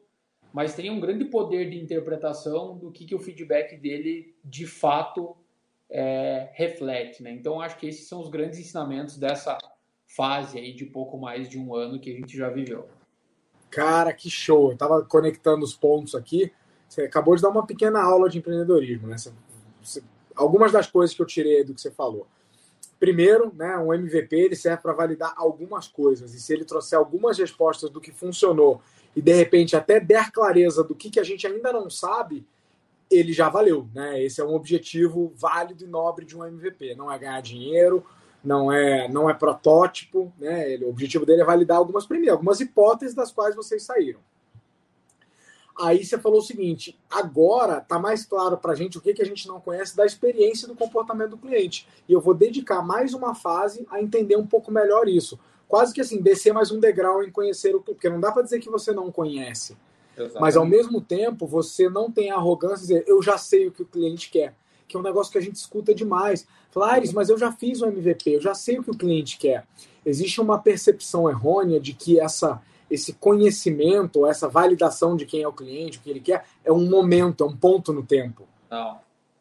[0.52, 5.36] mas tem um grande poder de interpretação do que, que o feedback dele de fato
[5.90, 7.30] é, reflete, né?
[7.32, 9.58] Então, acho que esses são os grandes ensinamentos dessa
[10.06, 12.88] fase aí de pouco mais de um ano que a gente já viveu.
[13.70, 14.72] Cara, que show!
[14.72, 16.52] Eu tava conectando os pontos aqui.
[16.88, 19.18] Você acabou de dar uma pequena aula de empreendedorismo, né?
[19.18, 19.32] Você,
[19.82, 20.02] você,
[20.34, 22.26] algumas das coisas que eu tirei do que você falou.
[22.98, 26.34] Primeiro, né, um MVP ele serve para validar algumas coisas.
[26.34, 28.80] E se ele trouxer algumas respostas do que funcionou
[29.14, 32.44] e de repente até der clareza do que, que a gente ainda não sabe,
[33.10, 33.88] ele já valeu.
[33.94, 34.22] Né?
[34.24, 36.96] Esse é um objetivo válido e nobre de um MVP.
[36.96, 38.04] Não é ganhar dinheiro,
[38.42, 40.32] não é não é protótipo.
[40.38, 40.72] Né?
[40.72, 44.20] Ele, o objetivo dele é validar algumas primeiras, algumas hipóteses das quais vocês saíram.
[45.78, 49.22] Aí você falou o seguinte: agora está mais claro para a gente o que, que
[49.22, 51.86] a gente não conhece da experiência do comportamento do cliente.
[52.08, 55.38] E eu vou dedicar mais uma fase a entender um pouco melhor isso.
[55.68, 57.94] Quase que assim, descer mais um degrau em conhecer o cliente.
[57.94, 59.76] Porque não dá para dizer que você não conhece.
[60.16, 60.40] Exatamente.
[60.40, 63.72] Mas ao mesmo tempo, você não tem a arrogância de dizer, eu já sei o
[63.72, 64.56] que o cliente quer.
[64.88, 66.46] Que é um negócio que a gente escuta demais.
[66.70, 69.66] Falares, mas eu já fiz o MVP, eu já sei o que o cliente quer.
[70.04, 75.52] Existe uma percepção errônea de que essa esse conhecimento, essa validação de quem é o
[75.52, 78.48] cliente, o que ele quer, é um momento, é um ponto no tempo.
[78.70, 78.98] Não.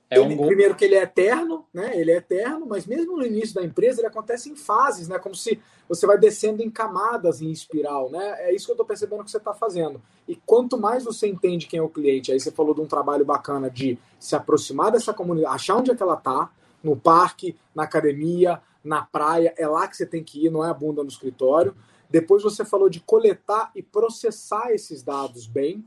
[0.10, 0.48] É ele, um...
[0.48, 2.00] Primeiro que ele é eterno, né?
[2.00, 5.20] Ele é eterno, mas mesmo no início da empresa ele acontece em fases, né?
[5.20, 8.36] Como se você vai descendo em camadas em espiral, né?
[8.40, 10.02] É isso que eu estou percebendo que você está fazendo.
[10.28, 13.26] E quanto mais você entende quem é o cliente, aí você falou de um trabalho
[13.26, 17.84] bacana de se aproximar dessa comunidade, achar onde é que ela está, no parque, na
[17.84, 21.10] academia, na praia, é lá que você tem que ir, não é a bunda no
[21.10, 21.76] escritório.
[22.10, 25.84] Depois você falou de coletar e processar esses dados bem,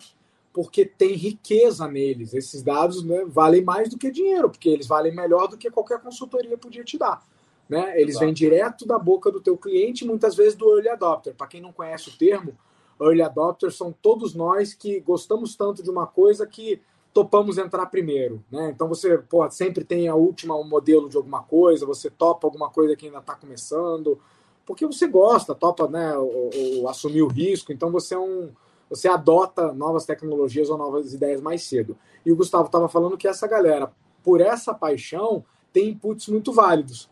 [0.52, 2.34] porque tem riqueza neles.
[2.34, 6.00] Esses dados né, valem mais do que dinheiro, porque eles valem melhor do que qualquer
[6.00, 7.22] consultoria podia te dar.
[7.68, 7.92] Né?
[8.00, 8.26] Eles Exato.
[8.26, 11.34] vêm direto da boca do teu cliente, muitas vezes do early adopter.
[11.34, 12.56] Para quem não conhece o termo,
[13.00, 16.80] early adopter são todos nós que gostamos tanto de uma coisa que
[17.12, 18.70] topamos entrar primeiro, né?
[18.70, 22.70] Então você pô, sempre tem a última um modelo de alguma coisa, você topa alguma
[22.70, 24.20] coisa que ainda está começando,
[24.64, 28.50] porque você gosta, topa, né, ou, ou assumir o risco, então você é um
[28.90, 31.96] você adota novas tecnologias ou novas ideias mais cedo.
[32.26, 37.08] E o Gustavo estava falando que essa galera, por essa paixão, tem inputs muito válidos.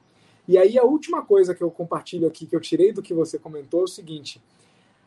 [0.46, 3.38] E aí a última coisa que eu compartilho aqui, que eu tirei do que você
[3.38, 4.42] comentou, é o seguinte,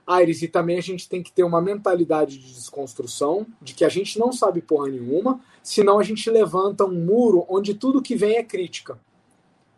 [0.05, 3.89] Aires, e também a gente tem que ter uma mentalidade de desconstrução, de que a
[3.89, 8.37] gente não sabe porra nenhuma, senão a gente levanta um muro onde tudo que vem
[8.37, 8.99] é crítica.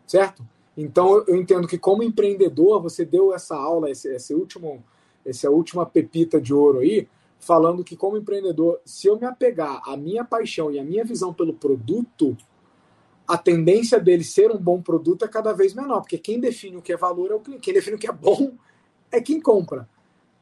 [0.06, 0.46] Certo?
[0.78, 4.84] Então eu entendo que como empreendedor você deu essa aula, esse, esse último,
[5.26, 7.08] essa última pepita de ouro aí,
[7.40, 11.34] falando que como empreendedor, se eu me apegar à minha paixão e à minha visão
[11.34, 12.38] pelo produto,
[13.28, 16.82] a tendência dele ser um bom produto é cada vez menor, porque quem define o
[16.82, 18.54] que é valor é o cliente, quem define o que é bom
[19.12, 19.88] é quem compra.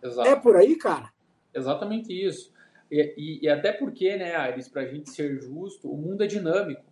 [0.01, 0.27] Exato.
[0.27, 1.11] É por aí, cara?
[1.53, 2.51] Exatamente isso.
[2.89, 6.27] E, e, e até porque, né, Aires, para a gente ser justo, o mundo é
[6.27, 6.83] dinâmico.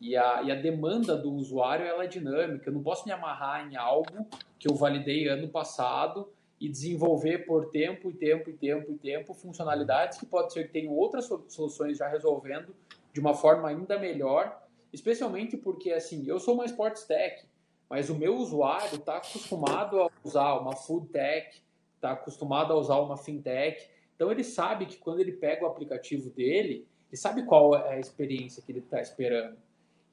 [0.00, 2.68] E a, e a demanda do usuário ela é dinâmica.
[2.68, 4.26] Eu não posso me amarrar em algo
[4.58, 6.28] que eu validei ano passado
[6.60, 10.72] e desenvolver por tempo e tempo e tempo e tempo funcionalidades que pode ser que
[10.72, 12.74] tenham outras soluções já resolvendo
[13.12, 14.62] de uma forma ainda melhor,
[14.92, 17.44] especialmente porque assim, eu sou uma sports tech,
[17.88, 21.62] mas o meu usuário está acostumado a usar uma food tech,
[21.94, 26.30] está acostumado a usar uma fintech, então ele sabe que quando ele pega o aplicativo
[26.30, 29.56] dele, ele sabe qual é a experiência que ele está esperando.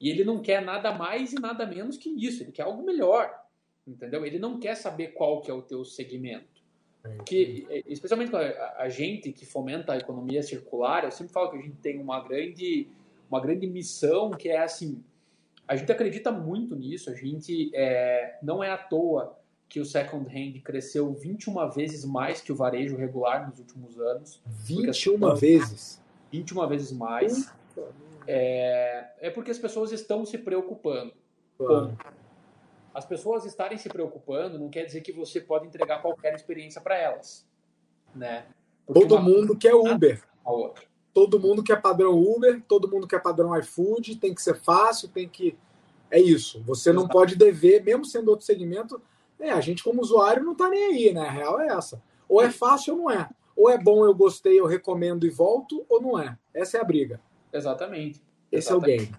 [0.00, 3.41] E ele não quer nada mais e nada menos que isso, ele quer algo melhor,
[3.86, 4.24] entendeu?
[4.24, 6.62] Ele não quer saber qual que é o teu segmento.
[7.02, 11.58] Porque, é, especialmente a, a gente que fomenta a economia circular, eu sempre falo que
[11.58, 12.88] a gente tem uma grande,
[13.28, 15.02] uma grande missão que é assim,
[15.66, 19.36] a gente acredita muito nisso, a gente é, não é à toa
[19.68, 24.40] que o second hand cresceu 21 vezes mais que o varejo regular nos últimos anos.
[24.46, 26.00] 21 vezes?
[26.30, 27.52] 21 vezes mais
[28.26, 31.12] é, é porque as pessoas estão se preocupando.
[31.56, 31.96] Claro.
[32.94, 36.96] As pessoas estarem se preocupando não quer dizer que você pode entregar qualquer experiência para
[36.96, 37.46] elas,
[38.14, 38.46] né?
[38.86, 40.22] Porque todo mundo quer Uber.
[41.14, 45.28] Todo mundo quer padrão Uber, todo mundo quer padrão iFood, tem que ser fácil, tem
[45.28, 45.56] que
[46.10, 46.62] é isso.
[46.66, 47.02] Você Exato.
[47.02, 49.00] não pode dever, mesmo sendo outro segmento.
[49.40, 51.22] É, a gente como usuário não tá nem aí, né?
[51.22, 52.02] A real é essa.
[52.28, 53.28] Ou é fácil ou não é.
[53.56, 56.36] ou é bom, eu gostei, eu recomendo e volto, ou não é.
[56.52, 57.20] Essa é a briga.
[57.52, 58.22] Exatamente.
[58.50, 58.90] Esse Exatamente.
[58.90, 59.18] é o game.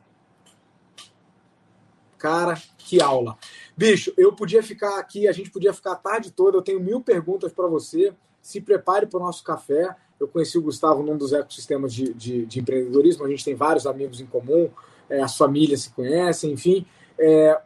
[2.24, 3.38] Cara, que aula.
[3.76, 6.56] Bicho, eu podia ficar aqui, a gente podia ficar a tarde toda.
[6.56, 8.14] Eu tenho mil perguntas para você.
[8.42, 9.94] Se prepare para o nosso café.
[10.18, 13.26] Eu conheci o Gustavo num dos ecossistemas de, de, de empreendedorismo.
[13.26, 14.70] A gente tem vários amigos em comum,
[15.10, 16.86] é, as famílias se conhecem, enfim.
[17.20, 17.60] É,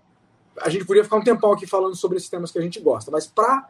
[0.59, 3.11] a gente podia ficar um tempão aqui falando sobre esses temas que a gente gosta,
[3.11, 3.69] mas para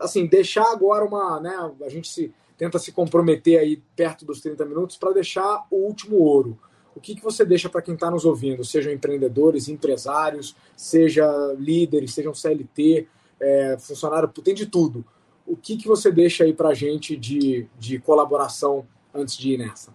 [0.00, 1.38] assim, deixar agora uma.
[1.38, 5.76] Né, a gente se tenta se comprometer aí perto dos 30 minutos para deixar o
[5.76, 6.58] último ouro.
[6.94, 11.26] O que, que você deixa para quem está nos ouvindo, sejam empreendedores, empresários, seja
[11.58, 13.08] líderes, sejam CLT,
[13.40, 15.04] é, funcionário, tem de tudo.
[15.46, 19.58] O que, que você deixa aí para a gente de, de colaboração antes de ir
[19.58, 19.94] nessa?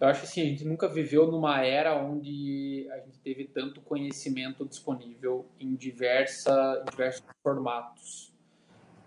[0.00, 4.66] Eu acho assim, a gente nunca viveu numa era onde a gente teve tanto conhecimento
[4.66, 8.34] disponível em, diversa, em diversos formatos.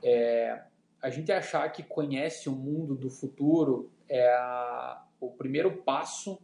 [0.01, 0.63] É,
[1.01, 6.39] a gente achar que conhece o mundo do futuro é a, o primeiro passo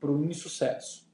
[0.00, 1.08] para o insucesso,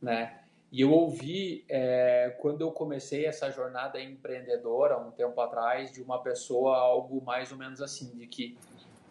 [0.00, 0.40] né?
[0.70, 6.22] E eu ouvi é, quando eu comecei essa jornada empreendedora um tempo atrás de uma
[6.22, 8.56] pessoa algo mais ou menos assim, de que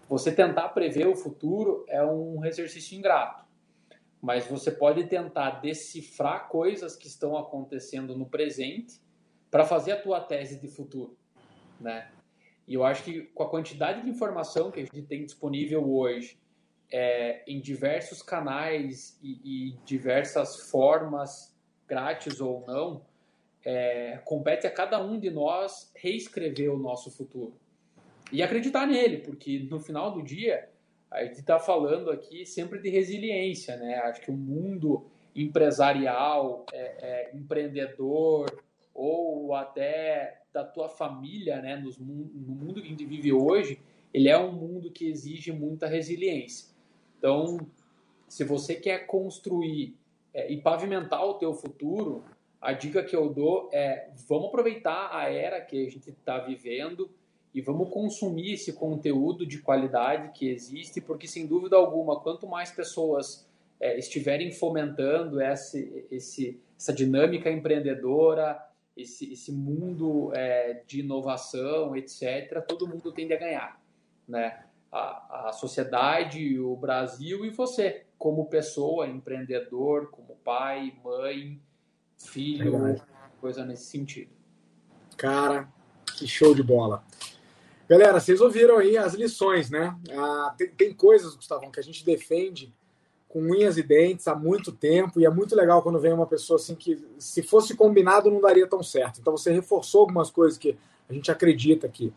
[0.09, 3.45] você tentar prever o futuro é um exercício ingrato,
[4.19, 8.99] mas você pode tentar decifrar coisas que estão acontecendo no presente
[9.51, 11.15] para fazer a tua tese de futuro,
[11.79, 12.09] né?
[12.67, 16.39] E eu acho que com a quantidade de informação que a gente tem disponível hoje,
[16.91, 21.55] é, em diversos canais e, e, diversas formas,
[21.87, 23.01] grátis ou não,
[23.63, 27.53] é, compete a cada um de nós reescrever o nosso futuro.
[28.31, 30.69] E acreditar nele, porque no final do dia,
[31.09, 33.95] a gente está falando aqui sempre de resiliência, né?
[33.95, 38.61] Acho que o mundo empresarial, é, é empreendedor,
[38.93, 43.79] ou até da tua família, né, nos, no mundo que a gente vive hoje,
[44.13, 46.70] ele é um mundo que exige muita resiliência.
[47.21, 47.59] Então,
[48.27, 49.95] se você quer construir
[50.33, 52.23] é, e pavimentar o teu futuro,
[52.59, 57.11] a dica que eu dou é vamos aproveitar a era que a gente está vivendo
[57.53, 62.71] e vamos consumir esse conteúdo de qualidade que existe, porque sem dúvida alguma, quanto mais
[62.71, 63.47] pessoas
[63.79, 65.77] é, estiverem fomentando essa,
[66.09, 68.59] esse, essa dinâmica empreendedora,
[68.97, 73.79] esse, esse mundo é, de inovação, etc., todo mundo tende a ganhar,
[74.27, 74.65] né?
[74.91, 81.61] A, a sociedade, o Brasil e você, como pessoa, empreendedor, como pai, mãe,
[82.17, 83.01] filho, Verdade.
[83.39, 84.31] coisa nesse sentido.
[85.17, 85.69] Cara,
[86.17, 87.03] que show de bola.
[87.87, 89.97] Galera, vocês ouviram aí as lições, né?
[90.11, 92.73] Ah, tem, tem coisas, Gustavão, que a gente defende
[93.27, 96.57] com unhas e dentes há muito tempo e é muito legal quando vem uma pessoa
[96.57, 99.19] assim que se fosse combinado não daria tão certo.
[99.21, 100.77] Então você reforçou algumas coisas que
[101.09, 102.13] a gente acredita aqui.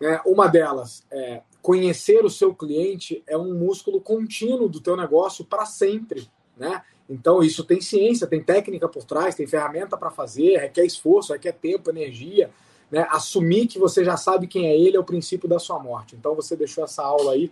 [0.00, 5.44] É, uma delas é conhecer o seu cliente é um músculo contínuo do teu negócio
[5.44, 6.82] para sempre, né?
[7.08, 11.52] Então isso tem ciência, tem técnica por trás, tem ferramenta para fazer, requer esforço, requer
[11.52, 12.50] tempo, energia,
[12.90, 13.06] né?
[13.10, 16.16] Assumir que você já sabe quem é ele é o princípio da sua morte.
[16.16, 17.50] Então você deixou essa aula aí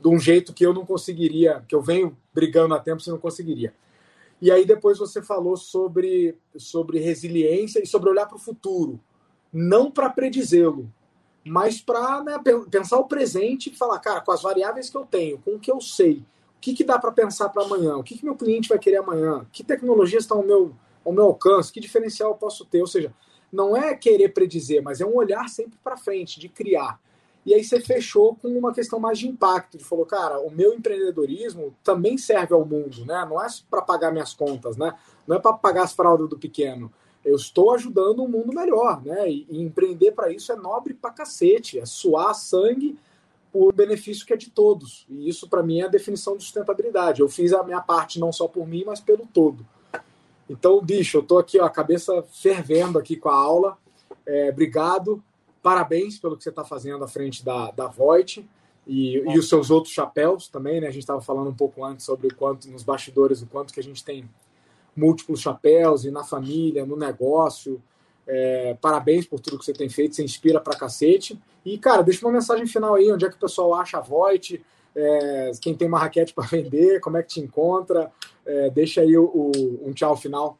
[0.00, 3.18] de um jeito que eu não conseguiria, que eu venho brigando há tempo, você não
[3.18, 3.72] conseguiria.
[4.40, 9.00] E aí depois você falou sobre, sobre resiliência e sobre olhar para o futuro,
[9.50, 10.92] não para predizê-lo,
[11.46, 15.38] mas para né, pensar o presente e falar, cara, com as variáveis que eu tenho,
[15.38, 16.24] com o que eu sei,
[16.56, 18.96] o que, que dá para pensar para amanhã, o que, que meu cliente vai querer
[18.96, 22.80] amanhã, que tecnologias estão ao meu, ao meu alcance, que diferencial eu posso ter.
[22.80, 23.14] Ou seja,
[23.52, 26.98] não é querer predizer, mas é um olhar sempre para frente, de criar.
[27.44, 30.74] E aí você fechou com uma questão mais de impacto, de falou, cara, o meu
[30.74, 33.24] empreendedorismo também serve ao mundo, né?
[33.30, 34.92] Não é para pagar minhas contas, né?
[35.24, 36.92] Não é para pagar as fraldas do pequeno.
[37.26, 39.28] Eu estou ajudando um mundo melhor, né?
[39.28, 42.96] E, e empreender para isso é nobre pra cacete, é suar sangue
[43.52, 45.04] por benefício que é de todos.
[45.10, 47.20] E isso para mim é a definição de sustentabilidade.
[47.20, 49.66] Eu fiz a minha parte não só por mim, mas pelo todo.
[50.48, 53.76] Então, bicho, eu tô aqui, ó, a cabeça fervendo aqui com a aula.
[54.24, 55.20] É, obrigado.
[55.60, 58.48] Parabéns pelo que você está fazendo à frente da, da Voit
[58.86, 60.86] e, e os seus outros chapéus também, né?
[60.86, 63.80] A gente estava falando um pouco antes sobre o quanto, nos bastidores, o quanto que
[63.80, 64.28] a gente tem
[64.96, 67.82] múltiplos chapéus e na família, no negócio.
[68.26, 71.40] É, parabéns por tudo que você tem feito, você inspira pra cacete.
[71.64, 74.64] E, cara, deixa uma mensagem final aí, onde é que o pessoal acha a Voit,
[74.94, 78.10] é, quem tem uma raquete para vender, como é que te encontra.
[78.44, 80.58] É, deixa aí o, o, um tchau final.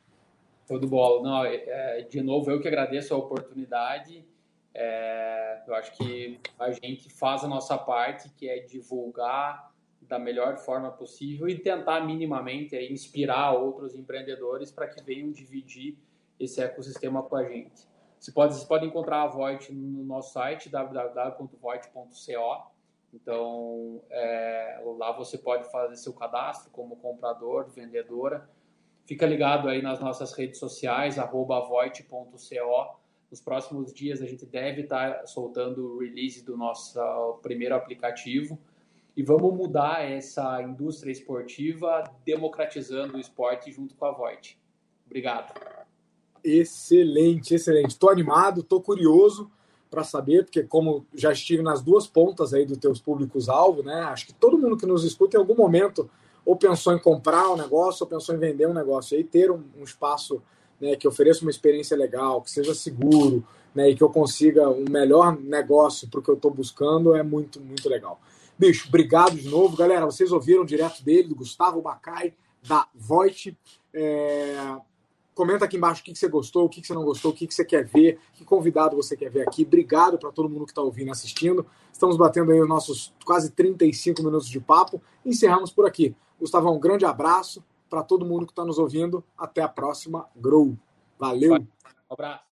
[0.67, 1.23] Tudo bom.
[1.23, 4.25] Não, é, é, de novo, eu que agradeço a oportunidade.
[4.75, 9.66] É, eu acho que a gente faz a nossa parte, que é divulgar
[10.09, 15.97] da melhor forma possível e tentar minimamente inspirar outros empreendedores para que venham dividir
[16.39, 17.87] esse ecossistema com a gente.
[18.19, 22.77] Você pode, você pode encontrar a Voit no nosso site, www.voit.co.
[23.13, 28.49] Então, é, lá você pode fazer seu cadastro como comprador, vendedora.
[29.05, 32.97] Fica ligado aí nas nossas redes sociais, voit.co.
[33.31, 38.59] Nos próximos dias a gente deve estar soltando o release do nosso primeiro aplicativo
[39.17, 44.59] e vamos mudar essa indústria esportiva democratizando o esporte junto com a Voit.
[45.07, 45.55] Obrigado.
[46.45, 47.91] Excelente, excelente.
[47.91, 49.51] Estou animado, estou curioso
[49.91, 54.03] para saber, porque como já estive nas duas pontas aí dos teus públicos-alvo, né?
[54.03, 56.11] Acho que todo mundo que nos escuta em algum momento
[56.45, 59.15] ou pensou em comprar um negócio ou pensou em vender um negócio.
[59.15, 60.43] E aí ter um, um espaço
[60.81, 63.45] né, que ofereça uma experiência legal, que seja seguro,
[63.75, 67.23] né, e que eu consiga um melhor negócio para o que eu estou buscando é
[67.23, 68.21] muito, muito legal.
[68.59, 69.77] Bicho, obrigado de novo.
[69.77, 72.35] Galera, vocês ouviram direto dele, do Gustavo Bacai,
[72.67, 73.57] da Voit.
[73.93, 74.77] É...
[75.35, 77.63] Comenta aqui embaixo o que, você gostou, o que, você não gostou, o que, você
[77.63, 79.65] quer ver, que convidado você quer ver aqui.
[79.65, 81.67] Obrigado para todo mundo que está ouvindo e assistindo.
[81.93, 85.03] Estamos batendo aí os nossos quase 35 minutos de papo.
[85.23, 86.17] Encerramos por aqui.
[86.41, 89.23] Gustavão, um grande abraço para todo mundo que está nos ouvindo.
[89.37, 90.27] Até a próxima.
[90.35, 90.75] Grow.
[91.19, 91.55] Valeu.
[91.55, 91.67] Um
[92.09, 92.45] abraço.